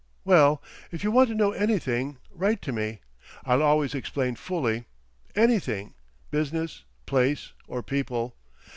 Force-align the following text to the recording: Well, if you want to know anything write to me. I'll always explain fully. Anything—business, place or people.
Well, 0.25 0.63
if 0.91 1.03
you 1.03 1.11
want 1.11 1.29
to 1.29 1.35
know 1.35 1.51
anything 1.51 2.17
write 2.31 2.59
to 2.63 2.71
me. 2.71 3.01
I'll 3.45 3.61
always 3.61 3.93
explain 3.93 4.33
fully. 4.35 4.85
Anything—business, 5.35 6.85
place 7.05 7.51
or 7.67 7.83
people. 7.83 8.35